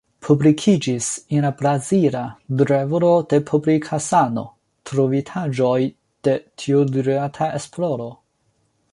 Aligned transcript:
Publikiĝis 0.27 1.07
en 1.39 1.43
la 1.47 1.49
brazila 1.57 2.21
Revuo 2.71 3.11
de 3.33 3.39
Publika 3.49 3.99
Sano 4.05 4.43
trovitaĵoj 4.91 5.77
de 6.29 6.33
tiurilata 6.63 7.51
esploro. 7.59 8.09